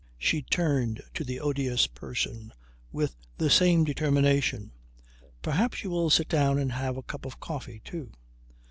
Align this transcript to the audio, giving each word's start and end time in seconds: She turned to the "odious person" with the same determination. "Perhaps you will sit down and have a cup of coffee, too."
She 0.17 0.41
turned 0.41 1.03
to 1.13 1.23
the 1.23 1.39
"odious 1.39 1.85
person" 1.85 2.53
with 2.91 3.15
the 3.37 3.51
same 3.51 3.83
determination. 3.83 4.71
"Perhaps 5.43 5.83
you 5.83 5.91
will 5.91 6.09
sit 6.09 6.27
down 6.27 6.57
and 6.57 6.71
have 6.71 6.97
a 6.97 7.03
cup 7.03 7.23
of 7.23 7.39
coffee, 7.39 7.83
too." 7.85 8.11